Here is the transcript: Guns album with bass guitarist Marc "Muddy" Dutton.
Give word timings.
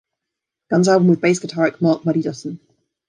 Guns 0.71 0.87
album 0.87 1.09
with 1.09 1.21
bass 1.21 1.39
guitarist 1.39 1.79
Marc 1.79 2.05
"Muddy" 2.07 2.23
Dutton. 2.23 2.59